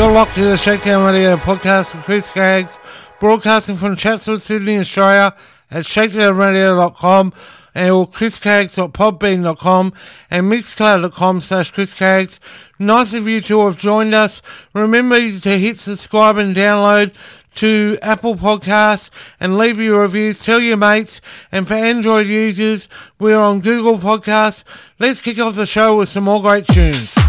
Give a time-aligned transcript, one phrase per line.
[0.00, 2.78] You're locked to the Shakedown Radio podcast with Chris Caggs,
[3.20, 5.34] broadcasting from Chatswood, Sydney, Australia
[5.70, 7.34] at shakedownradio.com
[7.74, 9.92] and or chriscaggs.podbean.com
[10.30, 12.38] and mixcloud.com slash chriscaggs.
[12.78, 14.40] Nice of you to have joined us.
[14.72, 17.14] Remember to hit subscribe and download
[17.56, 20.42] to Apple Podcasts and leave your reviews.
[20.42, 21.20] Tell your mates.
[21.52, 22.88] And for Android users,
[23.18, 24.64] we're on Google Podcasts.
[24.98, 27.19] Let's kick off the show with some more great tunes.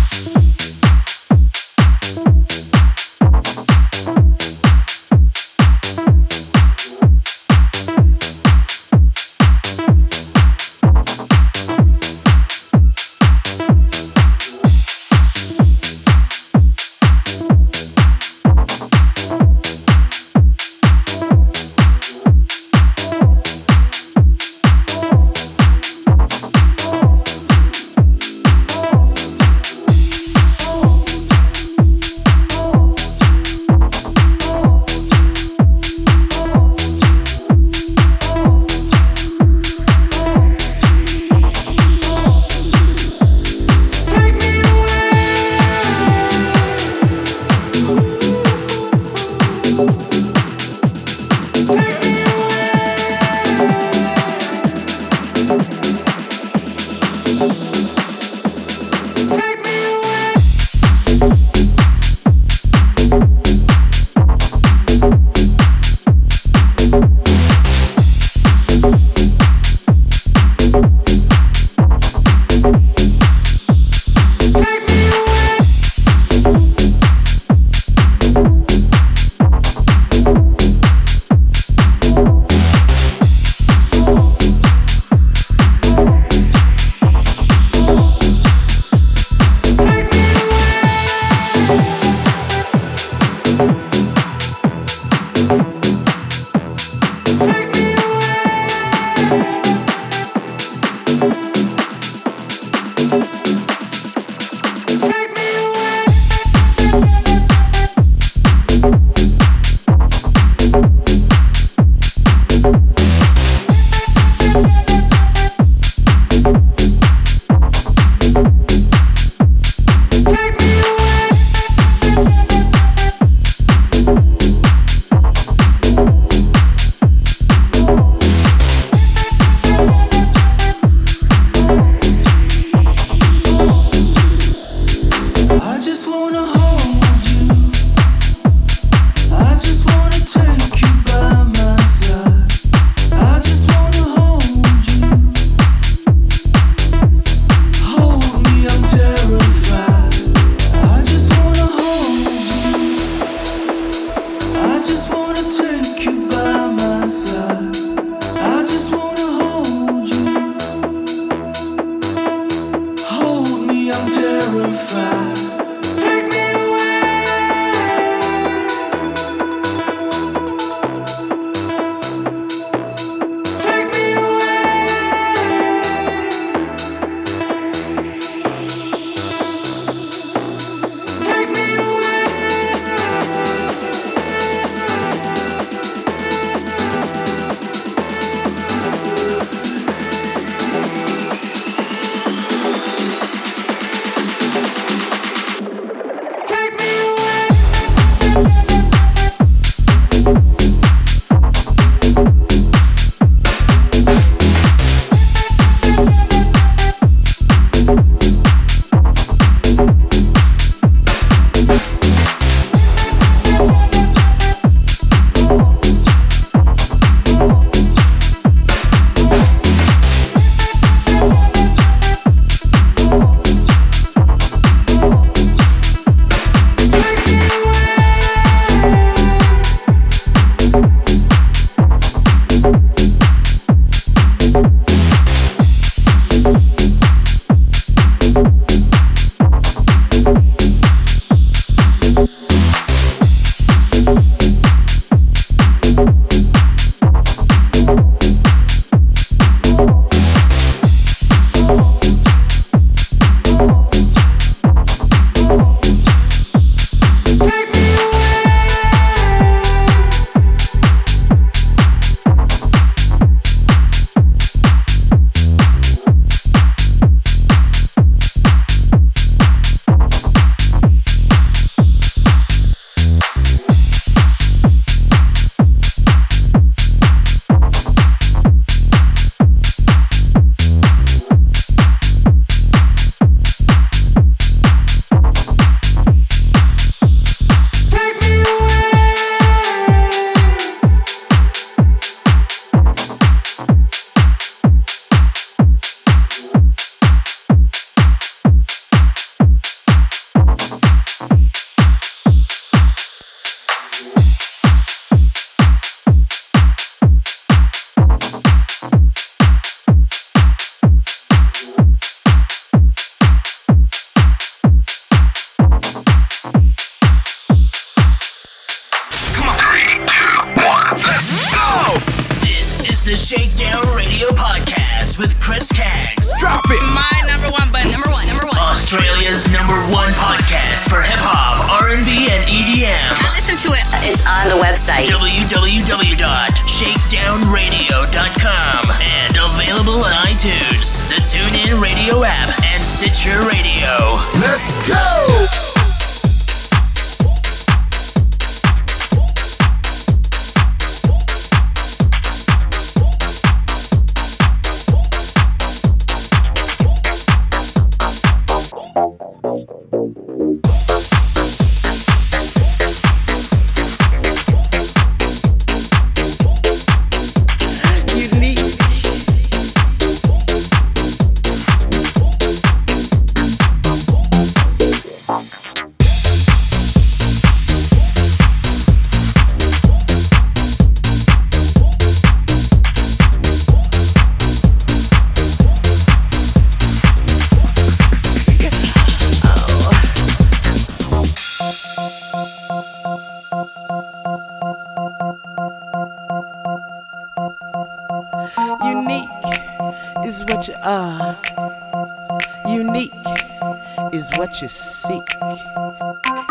[404.62, 405.24] You seek.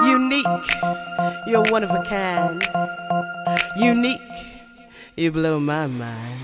[0.03, 0.47] Unique,
[1.47, 2.67] you're one of a kind.
[3.77, 4.21] Unique,
[5.17, 6.40] you blow my mind.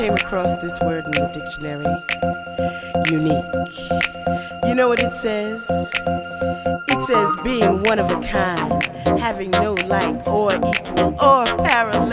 [0.00, 1.84] Came across this word in the dictionary
[3.12, 4.64] unique.
[4.66, 5.68] You know what it says?
[6.88, 8.82] It says being one of a kind,
[9.20, 12.09] having no like or equal or parallel.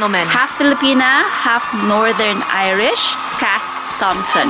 [0.00, 0.26] Gentlemen.
[0.28, 3.60] half Filipina, half Northern Irish, Kath
[4.00, 4.48] Thompson.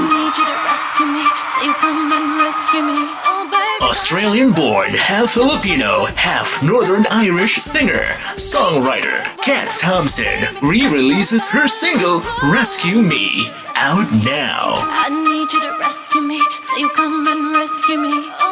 [3.27, 8.05] Oh, Australian born, half Filipino, half Northern Irish singer,
[8.39, 14.79] songwriter Kat Thompson re releases her single Rescue Me out now.
[14.87, 18.23] I need you to rescue me, so you come and rescue me.
[18.39, 18.51] Oh.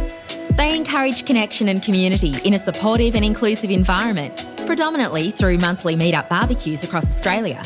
[0.56, 6.28] They encourage connection and community in a supportive and inclusive environment, predominantly through monthly meetup
[6.28, 7.60] barbecues across Australia.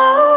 [0.00, 0.29] know.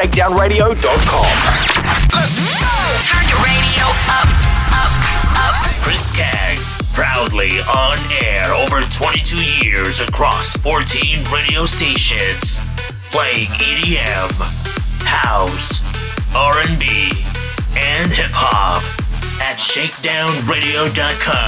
[0.00, 1.28] www.shakedownradio.com.
[3.04, 4.28] Turn your radio up,
[4.72, 4.92] up,
[5.36, 5.54] up.
[5.82, 12.62] Chris Caggs, proudly on air over 22 years across 14 radio stations,
[13.10, 14.30] playing EDM,
[15.04, 15.82] house,
[16.34, 17.24] R&B,
[17.76, 18.82] and hip hop
[19.42, 21.39] at shakedownradio.com.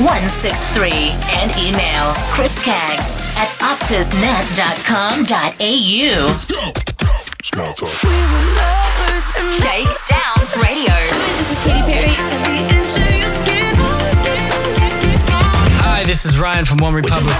[0.00, 0.88] 163
[1.36, 5.28] and email chriscaggs at optusnet.com.au.
[6.26, 6.72] Let's go.
[7.44, 7.92] Small talk.
[8.02, 10.96] We were lovers and Shakedown Radio.
[10.96, 12.16] Hi, this is Katy Perry.
[15.84, 17.31] Hi, this is Ryan from One Republic.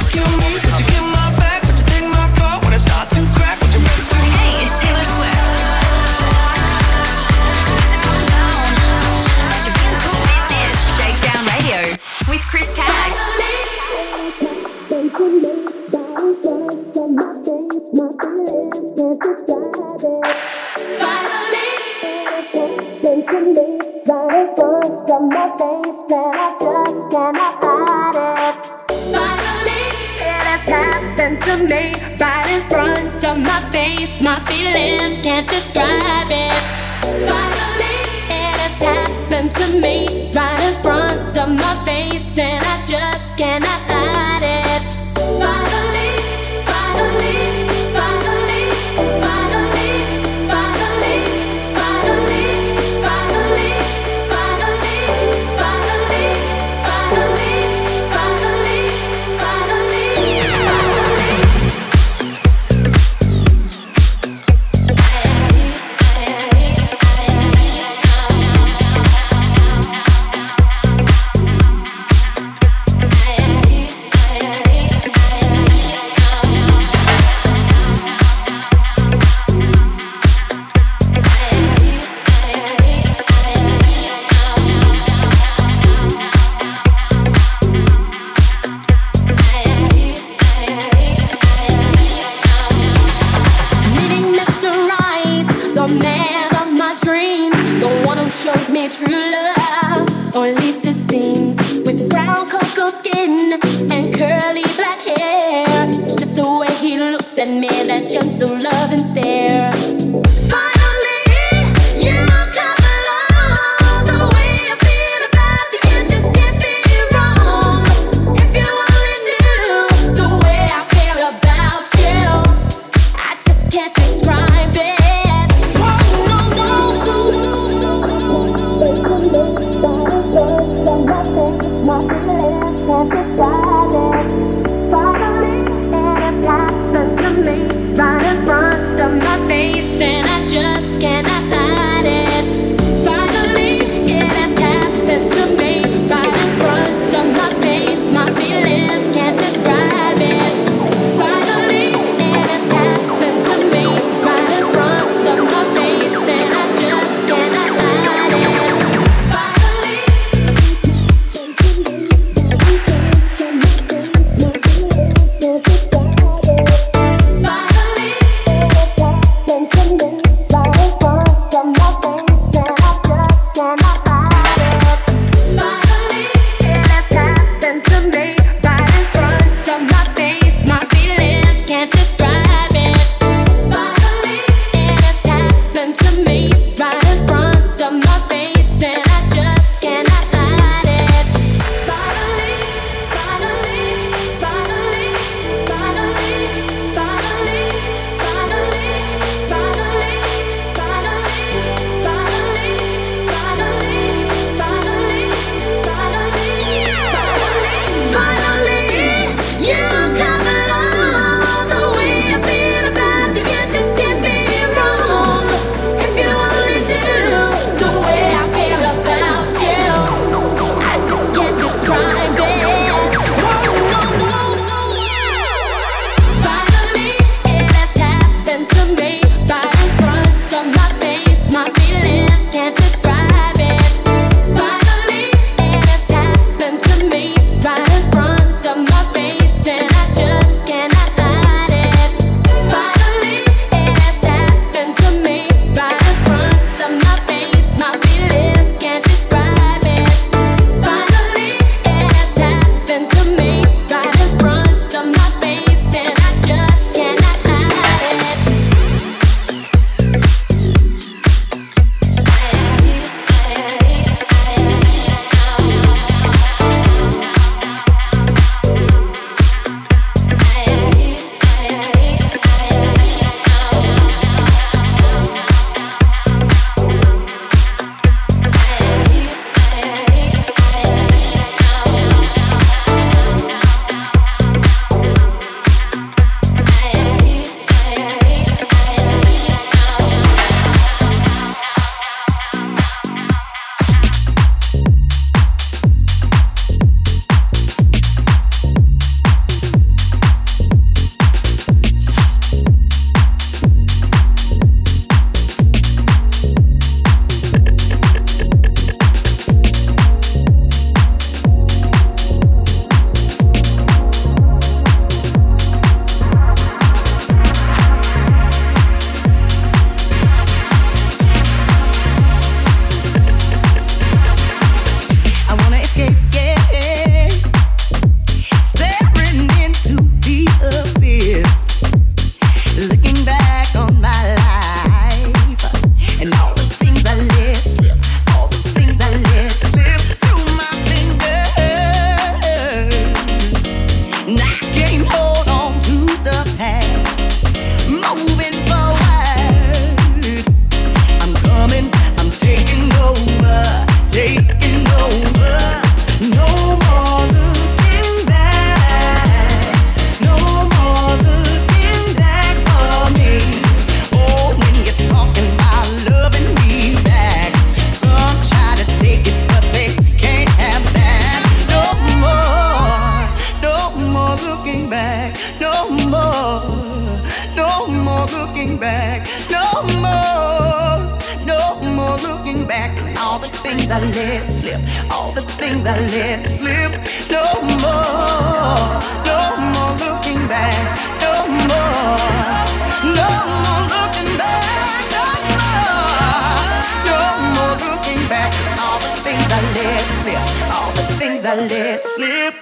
[401.45, 402.55] I let slip.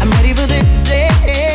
[0.00, 1.49] I'm ready for this day.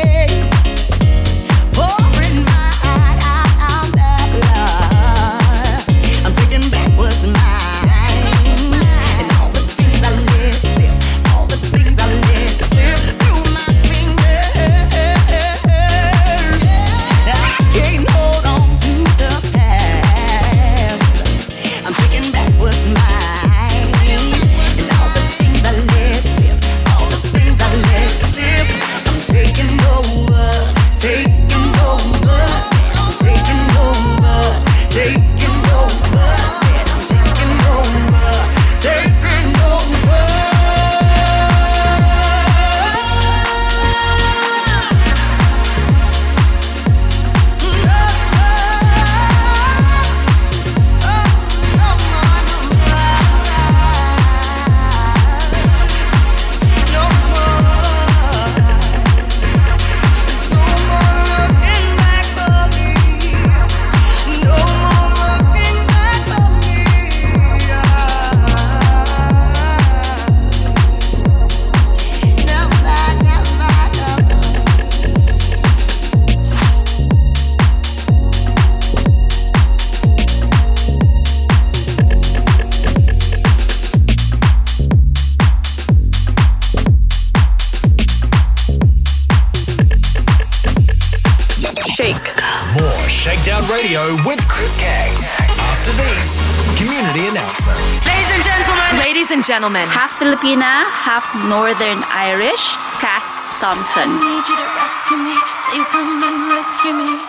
[99.66, 103.26] Gentlemen, half Filipina, half Northern Irish, Kat
[103.58, 104.06] Thompson.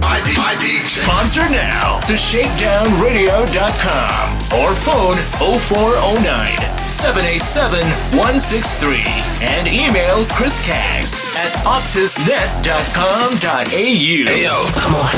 [0.55, 0.85] my, D, my DJ.
[0.85, 5.17] Sponsor now to shakedownradio.com or phone
[5.59, 6.49] 0409
[6.85, 7.79] 787
[8.17, 9.03] 163
[9.41, 13.63] and email Chris Caggs at optusnet.com.au.
[13.69, 13.93] Hey
[14.43, 15.11] yo, come on.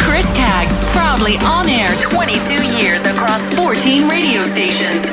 [0.00, 5.06] Chris Caggs, proudly on air 22 years across 14 radio stations,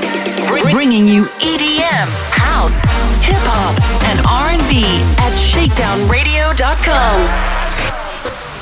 [0.47, 2.79] Br- bringing you EDM, house,
[3.25, 4.83] hip hop, and R&B
[5.17, 7.62] at shakedownradio.com.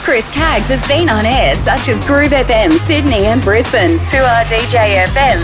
[0.03, 5.05] Chris Caggs has been on air such as Groove FM Sydney and Brisbane, 2R DJ
[5.05, 5.39] FM,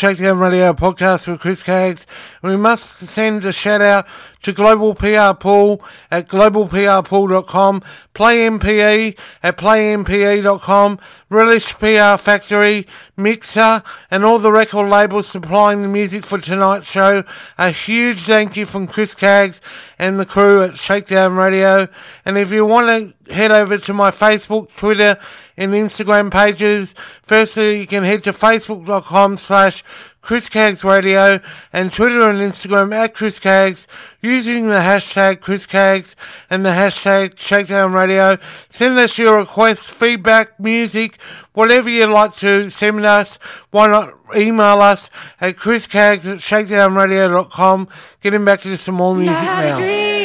[0.00, 2.06] Shakedown Radio podcast with Chris Caggs.
[2.40, 4.06] We must send a shout out
[4.44, 7.82] to Global PR Pool at globalprpool.com,
[8.14, 10.98] PlayMPE at plaympe.com,
[11.28, 12.86] Relish PR Factory,
[13.18, 17.22] Mixer, and all the record labels supplying the music for tonight's show.
[17.58, 19.60] A huge thank you from Chris Caggs
[19.98, 21.88] and the crew at Shakedown Radio.
[22.24, 22.86] And if you want
[23.26, 25.18] to head over to my Facebook, Twitter,
[25.60, 29.84] and Instagram pages, firstly you can head to facebook.com slash
[30.22, 31.40] Chris Caggs Radio
[31.72, 33.86] and Twitter and Instagram at Chris Caggs
[34.22, 36.16] using the hashtag Chris Caggs
[36.48, 38.38] and the hashtag Shakedown Radio.
[38.68, 41.20] Send us your requests, feedback, music,
[41.52, 43.38] whatever you'd like to send us.
[43.70, 45.10] Why not email us
[45.40, 47.88] at Chris Caggs at shakedownradio.com.
[48.20, 50.19] Getting back to some more music I had a now.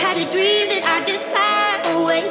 [0.00, 2.24] Had a dream that I'd just fly away.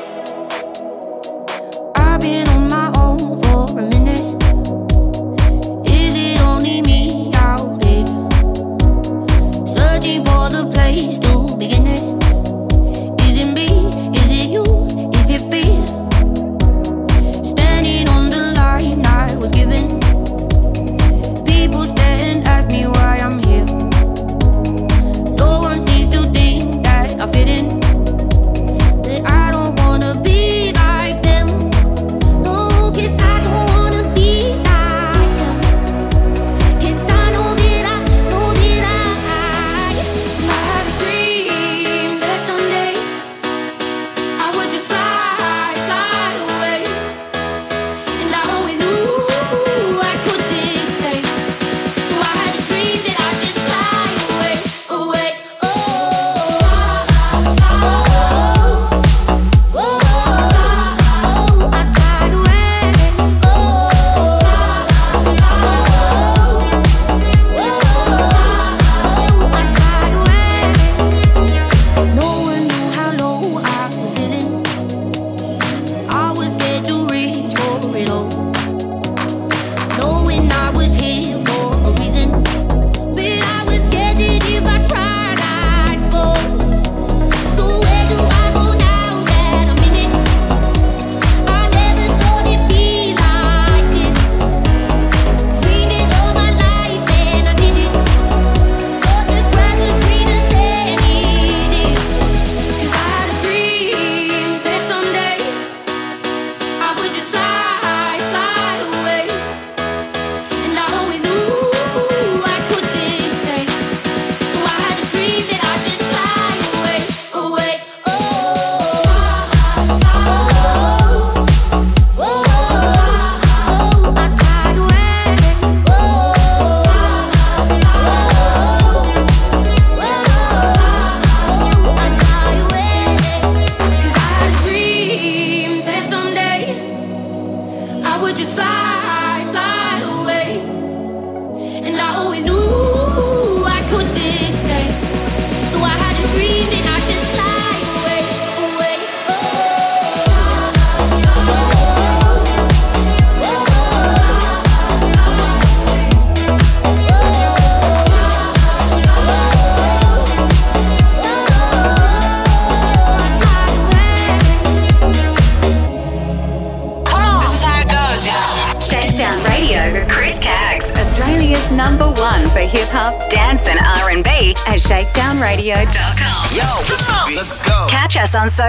[1.95, 4.25] I've been on my own for a minute.
[5.87, 8.07] Is it only me out here?
[9.77, 11.19] Searching for the place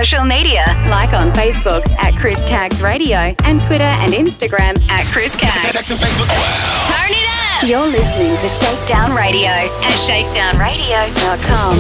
[0.00, 0.64] social media.
[0.88, 5.76] Like on Facebook at Chris Caggs Radio and Twitter and Instagram at Chris Caggs.
[5.88, 7.68] Turn it up.
[7.68, 11.74] You're listening to Shakedown Radio at shakedownradio.com.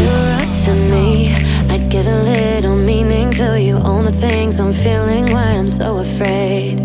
[0.66, 1.32] To me,
[1.72, 3.78] I get a little meaning to you.
[3.78, 6.78] All the things I'm feeling, why I'm so afraid.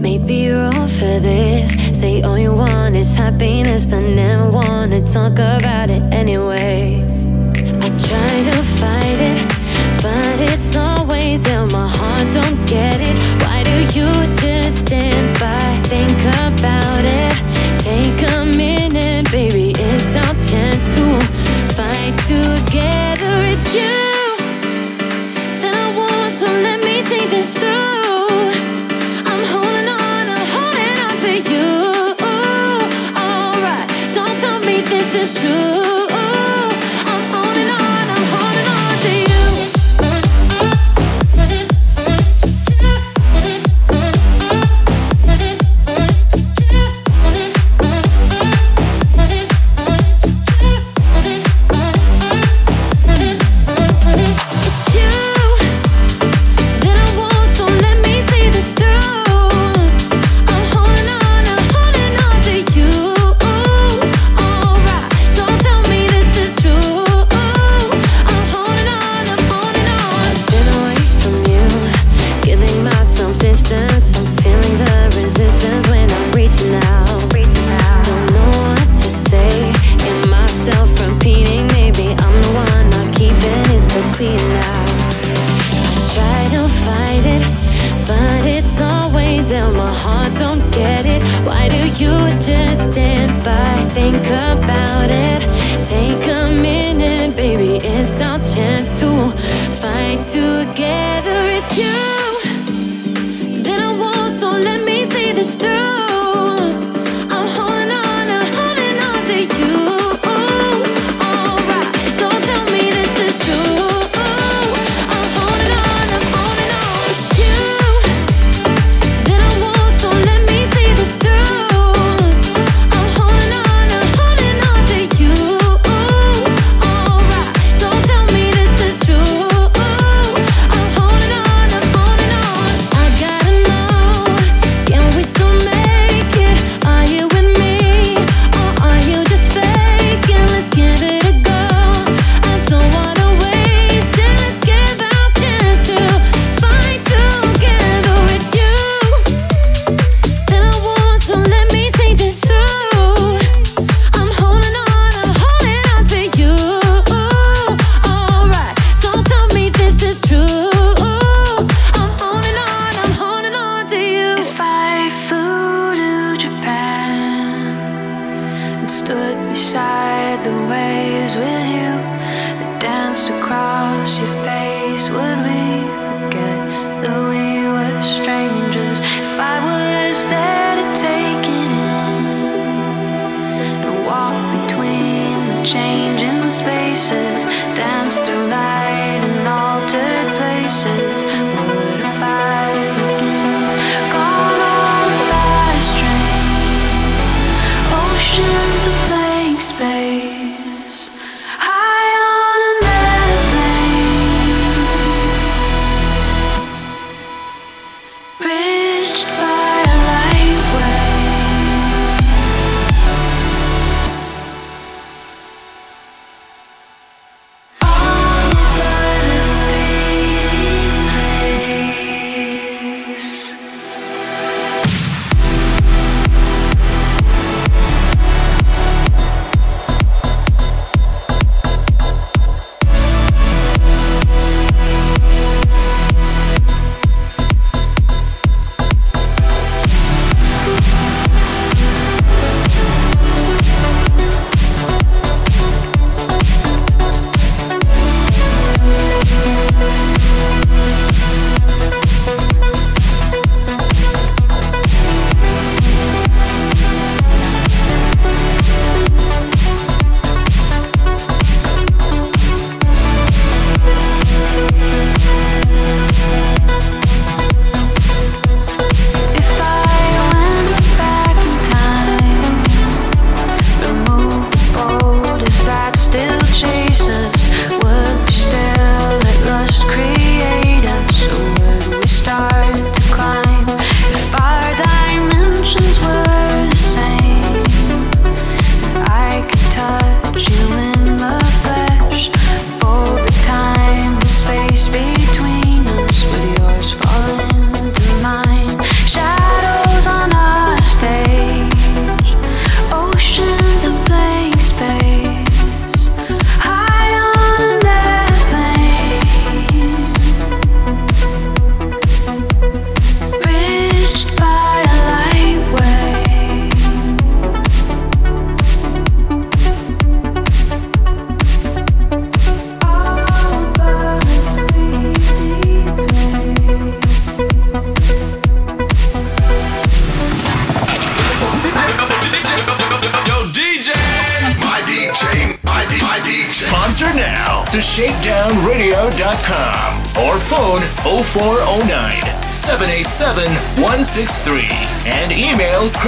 [0.00, 1.70] Maybe you're all for this.
[2.00, 7.11] Say all you want is happiness, but never wanna talk about it anyway.
[11.66, 13.16] my heart don't get it?
[13.42, 15.88] Why do you just stand by?
[15.88, 17.21] Think about it.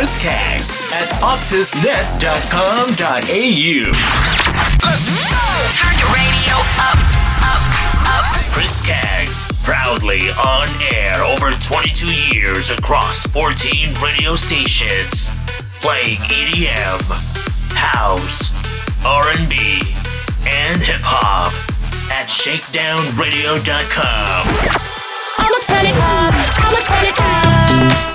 [0.04, 3.88] Chris Caggs at optusnet.com.au.
[5.72, 7.00] Turn your radio up,
[7.40, 7.64] up,
[8.12, 8.28] up.
[8.52, 15.32] Chris Caggs, proudly on air over 22 years across 14 radio stations,
[15.80, 17.00] playing EDM,
[17.72, 18.52] house,
[19.06, 19.80] R&B,
[20.44, 21.54] and hip hop
[22.12, 24.48] at shakedownradio.com.
[25.38, 26.34] I'ma turn it up.
[26.60, 28.13] I'ma turn it up.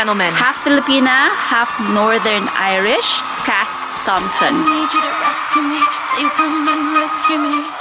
[0.00, 0.32] Gentlemen.
[0.32, 3.68] Half Filipina, half Northern Irish, Kat
[4.08, 4.48] Thompson.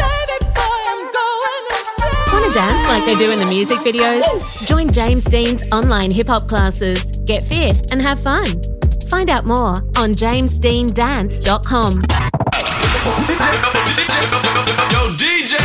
[2.33, 4.23] Want to dance like they do in the music videos?
[4.67, 7.05] Join James Dean's online hip hop classes.
[7.25, 8.47] Get fit and have fun.
[9.09, 12.32] Find out more on jamesdeandance.com.
[14.93, 15.57] Yo, DJ!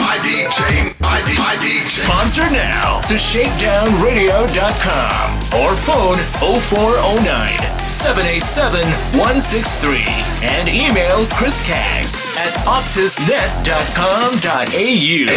[0.00, 1.86] My DJ, my, D, my DJ.
[1.86, 7.52] Sponsor now to shakedownradio.com or phone 0409
[7.86, 8.80] 787
[9.18, 10.04] 163
[10.42, 14.64] and email Chris Caggs at optusnet.com.au.
[14.70, 14.94] Hey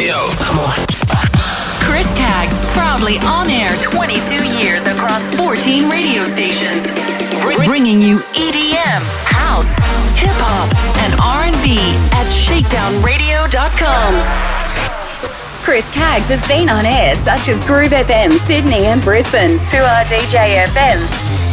[0.07, 1.36] yo, come on.
[1.87, 6.85] Chris Caggs, proudly on air 22 years across 14 radio stations,
[7.41, 9.71] Br- bringing you EDM, house,
[10.19, 10.69] hip hop,
[11.01, 11.79] and R&B
[12.13, 14.11] at shakedownradio.com.
[15.63, 21.01] Chris Caggs has been on air such as Groove FM, Sydney and Brisbane, 2RDJ FM,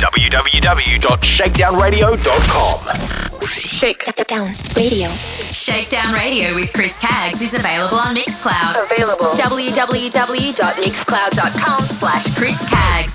[0.00, 2.78] www.shakedownradio.com.
[3.48, 5.08] Shake down radio.
[5.52, 8.84] Shakedown Radio with Chris Caggs is available on Mixcloud.
[8.90, 9.26] Available.
[9.36, 13.12] www.mixcloud.com slash Chris Caggs.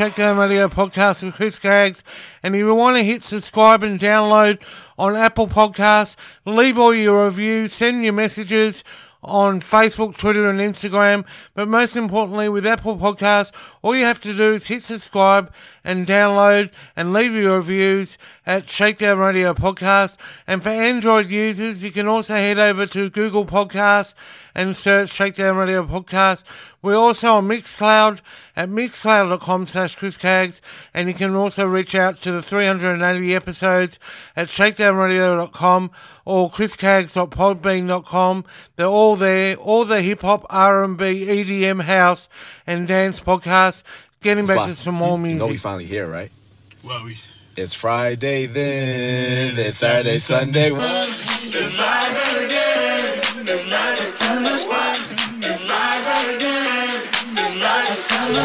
[0.00, 2.02] Shakedown Radio podcast with Chris Caggs.
[2.42, 4.58] And if you want to hit subscribe and download
[4.98, 6.16] on Apple Podcasts,
[6.46, 8.82] leave all your reviews, send your messages
[9.22, 11.26] on Facebook, Twitter, and Instagram.
[11.52, 13.52] But most importantly, with Apple Podcasts,
[13.82, 15.52] all you have to do is hit subscribe
[15.84, 20.16] and download and leave your reviews at Shakedown Radio Podcast.
[20.46, 24.14] And for Android users, you can also head over to Google Podcasts
[24.54, 26.42] and search Shakedown Radio Podcast.
[26.82, 28.20] We're also on Mixcloud
[28.56, 30.60] at mixcloud.com slash Chris Caggs,
[30.94, 33.98] and you can also reach out to the 380 episodes
[34.34, 35.90] at shakedownradio.com
[36.24, 38.44] or chriscaggs.podbean.com.
[38.76, 42.28] They're all there, all the hip hop, R&B, EDM, house,
[42.66, 43.82] and dance podcasts.
[44.22, 46.30] Getting back to some more You know we finally here, right?
[46.84, 47.16] Well, we.
[47.56, 49.58] It's Friday then.
[49.58, 50.72] It's Saturday, Sunday.
[50.74, 53.00] It's Friday again.
[53.40, 56.90] It's Friday, Sunday, It's Friday again.
[57.32, 58.44] It's Friday, Sunday,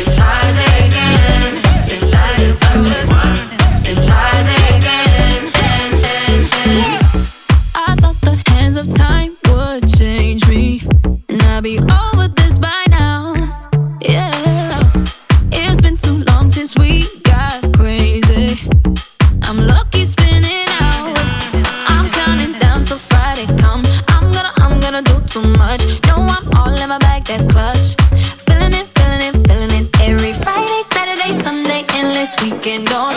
[0.00, 1.62] It's Friday again.
[1.86, 3.06] It's Saturday, Sunday,
[3.88, 5.52] It's Friday again.
[7.76, 10.82] I thought the hands of time would change me,
[11.28, 12.11] and I'd be over
[26.08, 27.96] No, I'm all in my bag, that's clutch.
[28.46, 29.86] Feeling it, feeling it, feeling it.
[30.00, 33.11] Every Friday, Saturday, Sunday, endless weekend on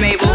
[0.00, 0.31] Mabel.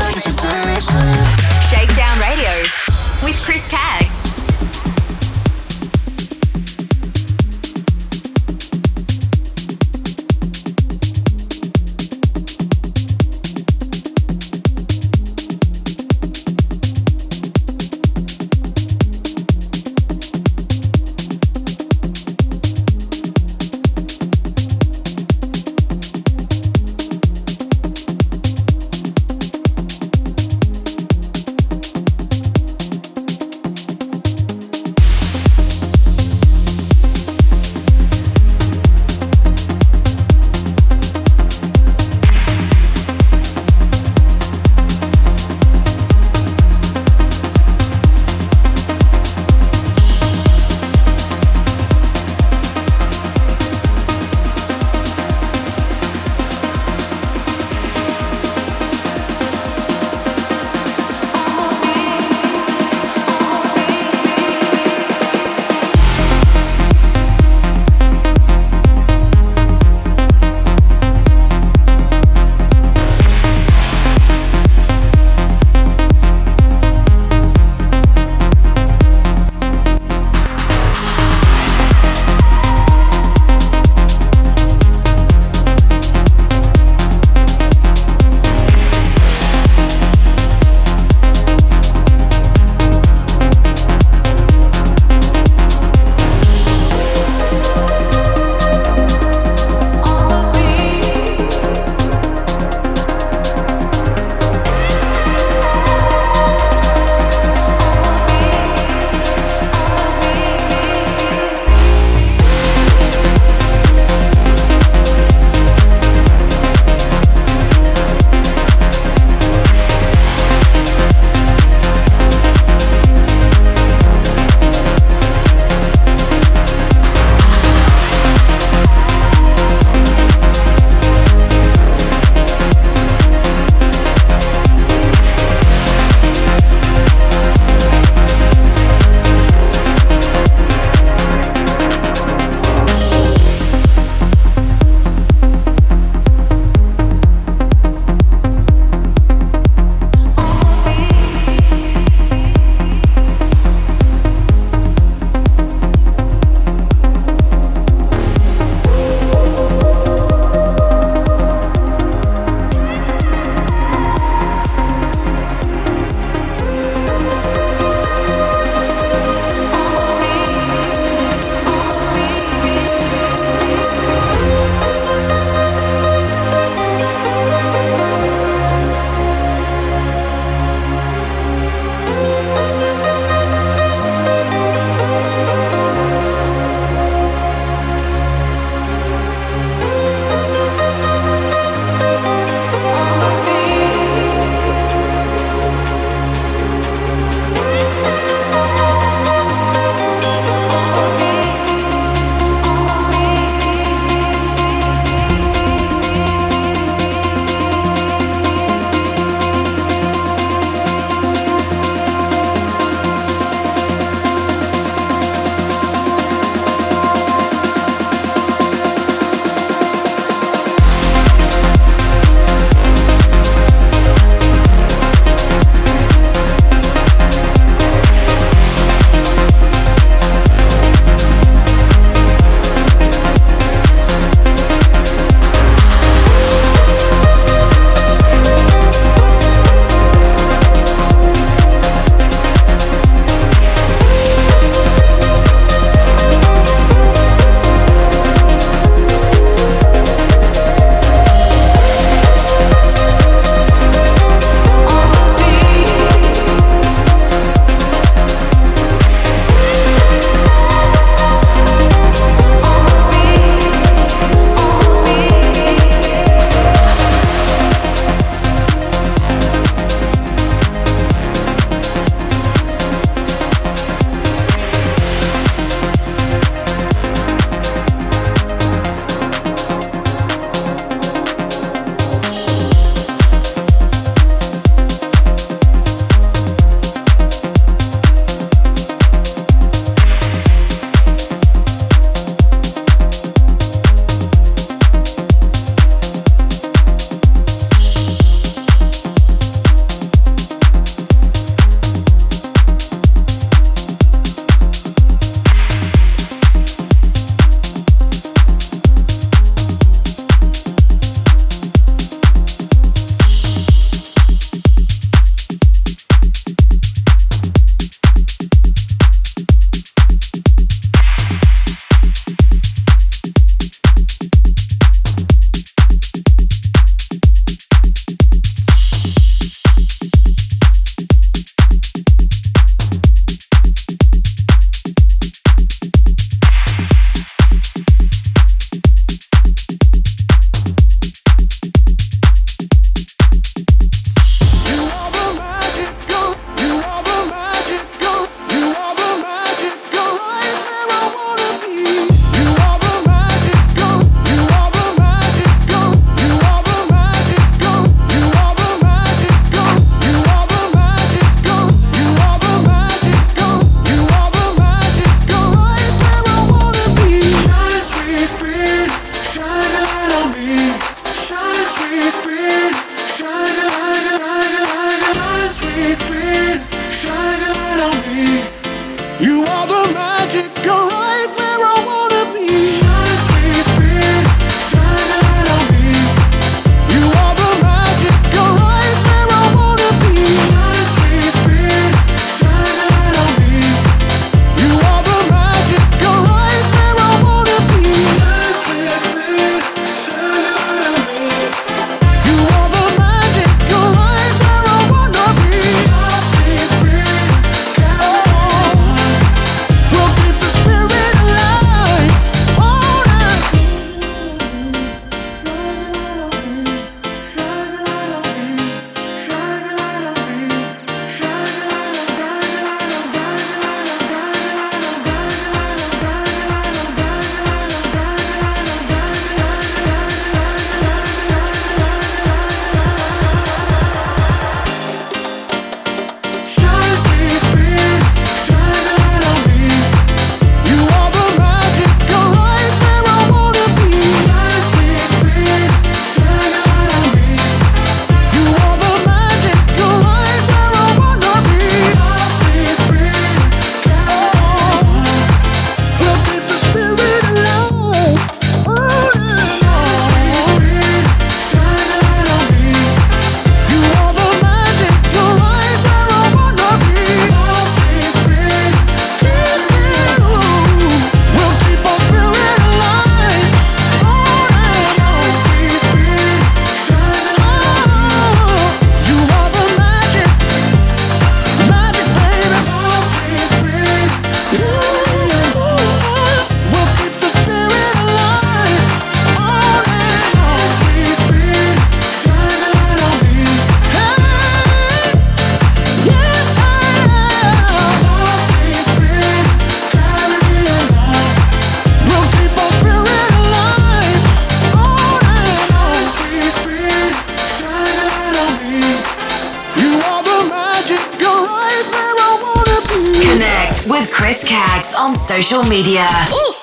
[515.38, 516.09] Social media.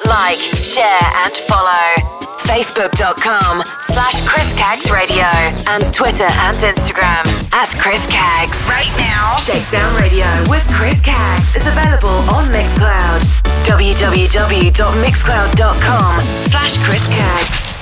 [0.05, 1.71] Like, share, and follow.
[2.43, 5.23] Facebook.com slash Chris Caggs Radio
[5.71, 7.23] and Twitter and Instagram
[7.53, 8.67] at Chris Caggs.
[8.69, 9.37] Right now.
[9.37, 13.21] Shakedown Radio with Chris Caggs is available on Mixcloud.
[13.65, 17.74] www.mixcloud.com slash Chris Caggs.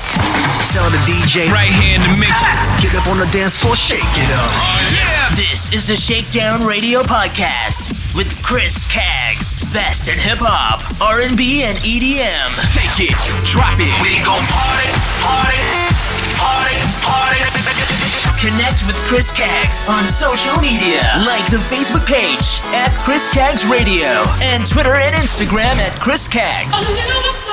[0.73, 2.41] Tell the DJ right here in the mix.
[2.81, 4.53] Get up on the dance floor, shake it up.
[4.53, 5.29] Oh, yeah.
[5.37, 9.65] This is the Shakedown Radio podcast with Chris Caggs.
[9.73, 12.53] Best in hip hop, R&B, and EDM.
[12.77, 13.17] Take it,
[13.49, 13.93] drop it.
[14.05, 14.89] We gon' party,
[15.25, 15.61] party,
[16.37, 17.41] party, party.
[18.37, 24.25] Connect with Chris Caggs on social media, like the Facebook page at Chris Caggs Radio
[24.43, 26.93] and Twitter and Instagram at Chris Caggs.
[26.93, 27.52] Oh,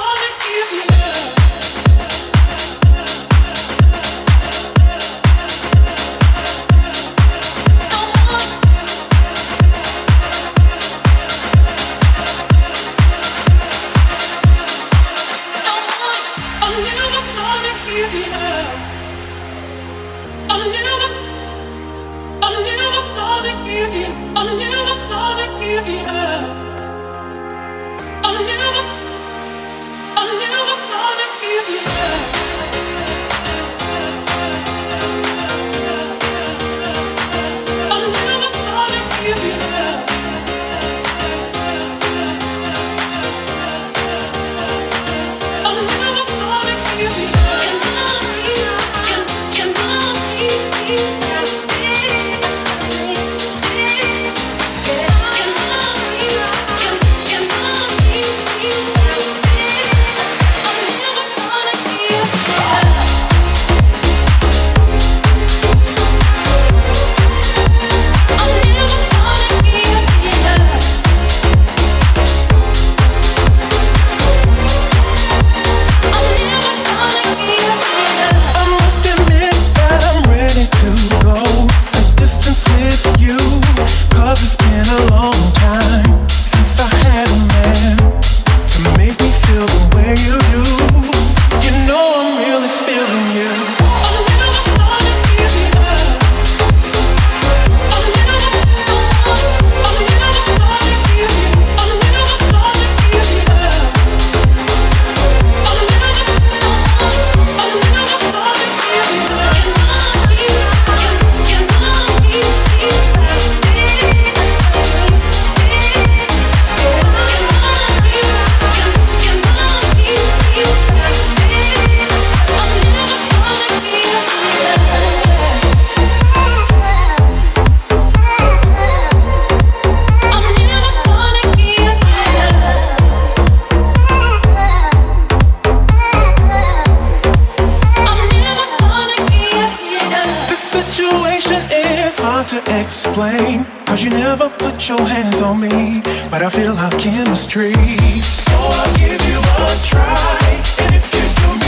[142.39, 143.65] hard to explain.
[143.85, 146.01] Cause you never put your hands on me.
[146.31, 147.73] But I feel our chemistry.
[148.21, 150.39] So I'll give you a try.
[150.83, 151.58] And if you do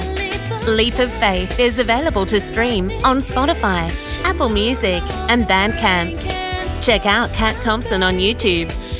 [0.66, 3.90] Leap of Faith is available to stream on Spotify,
[4.24, 6.20] Apple Music, and Bandcamp.
[6.84, 8.70] Check out Kat Thompson on YouTube.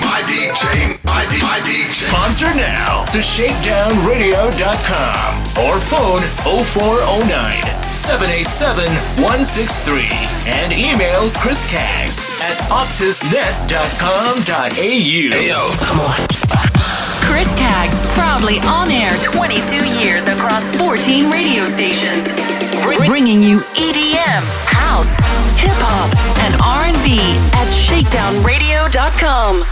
[0.00, 0.95] My DJ, my DJ.
[1.26, 6.22] Sponsor now to shakedownradio.com or phone
[6.62, 7.56] 0409
[7.90, 8.86] 787
[9.18, 10.06] 163
[10.46, 14.70] and email Chris Caggs at optusnet.com.au.
[14.74, 15.00] Hey
[15.48, 16.14] yo, come on.
[17.26, 22.28] Chris Caggs, proudly on air 22 years across 14 radio stations,
[22.84, 25.10] Br- bringing you EDM, house,
[25.58, 26.14] hip hop,
[26.46, 27.18] and R&B
[27.58, 29.64] at shakedownradio.com.